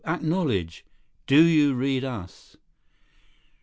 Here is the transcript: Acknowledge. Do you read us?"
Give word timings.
Acknowledge. 0.03 0.83
Do 1.27 1.43
you 1.43 1.75
read 1.75 2.03
us?" 2.03 2.57